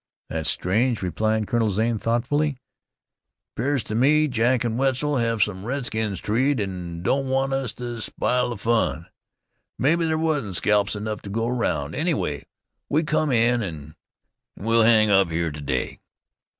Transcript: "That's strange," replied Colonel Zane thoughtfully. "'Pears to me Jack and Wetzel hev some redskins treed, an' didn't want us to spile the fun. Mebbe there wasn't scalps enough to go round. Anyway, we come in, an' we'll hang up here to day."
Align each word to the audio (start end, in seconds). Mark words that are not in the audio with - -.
"That's 0.29 0.49
strange," 0.49 1.03
replied 1.03 1.45
Colonel 1.45 1.69
Zane 1.69 1.99
thoughtfully. 1.99 2.57
"'Pears 3.55 3.83
to 3.83 3.93
me 3.93 4.27
Jack 4.27 4.63
and 4.63 4.75
Wetzel 4.79 5.17
hev 5.17 5.43
some 5.43 5.63
redskins 5.63 6.19
treed, 6.19 6.59
an' 6.59 7.03
didn't 7.03 7.27
want 7.29 7.53
us 7.53 7.71
to 7.73 8.01
spile 8.01 8.49
the 8.49 8.57
fun. 8.57 9.05
Mebbe 9.77 9.99
there 9.99 10.17
wasn't 10.17 10.55
scalps 10.55 10.95
enough 10.95 11.21
to 11.21 11.29
go 11.29 11.47
round. 11.47 11.93
Anyway, 11.93 12.47
we 12.89 13.03
come 13.03 13.31
in, 13.31 13.61
an' 13.61 13.95
we'll 14.57 14.81
hang 14.81 15.11
up 15.11 15.29
here 15.29 15.51
to 15.51 15.61
day." 15.61 15.99